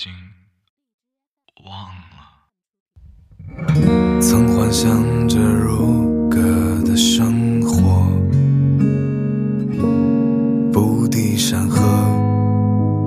[0.00, 0.12] 经
[1.64, 2.22] 忘了。
[4.20, 6.38] 曾幻想着如歌
[6.84, 8.06] 的生活，
[10.72, 11.82] 不敌山河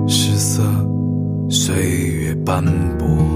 [0.06, 0.62] 失色，
[1.48, 1.74] 岁
[2.10, 2.62] 月斑
[2.98, 3.31] 驳。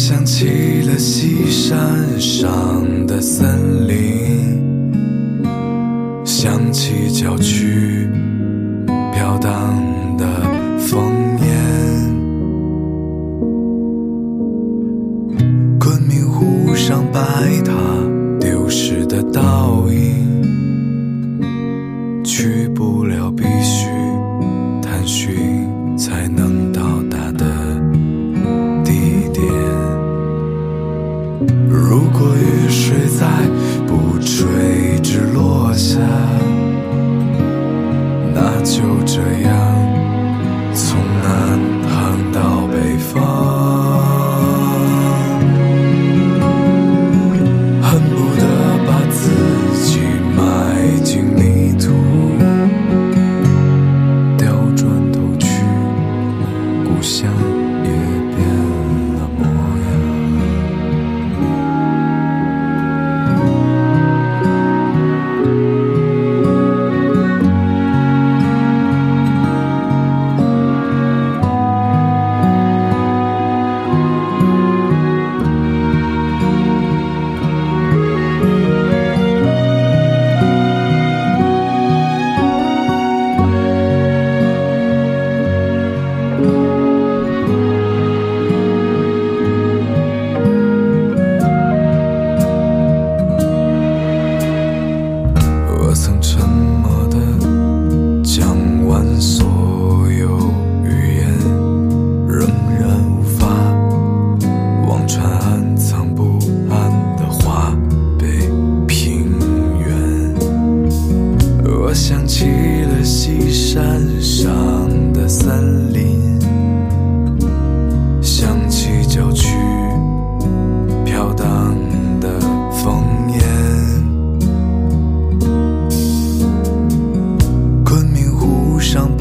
[0.00, 1.78] 想起了西山
[2.18, 4.90] 上的森林，
[6.24, 8.08] 想起郊区
[9.12, 9.76] 飘荡
[10.16, 10.24] 的
[10.78, 10.96] 烽
[11.44, 11.52] 烟，
[15.78, 17.20] 昆明湖上白
[17.62, 17.74] 塔
[18.40, 21.44] 丢失的倒影，
[22.24, 23.86] 去不了必须
[24.80, 26.49] 探寻才能。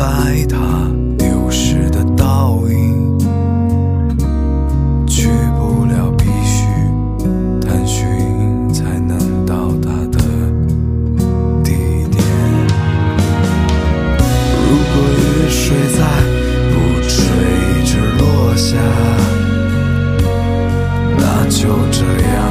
[0.10, 0.58] 爱他
[1.20, 3.18] 丢失的倒影
[5.08, 6.66] 去不了必须
[7.62, 8.08] 探寻
[8.74, 10.20] 才能到达的
[11.64, 11.74] 地
[12.10, 12.24] 点。
[14.66, 16.00] 如果雨水再
[16.72, 16.76] 不
[17.08, 17.16] 垂
[17.86, 18.76] 直落下
[21.18, 22.04] 那就这
[22.34, 22.49] 样